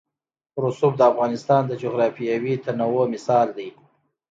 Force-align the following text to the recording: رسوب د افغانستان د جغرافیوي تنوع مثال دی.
رسوب 0.63 0.93
د 0.97 1.01
افغانستان 1.11 1.61
د 1.67 1.71
جغرافیوي 1.83 2.53
تنوع 2.65 3.05
مثال 3.13 3.47
دی. 3.57 3.69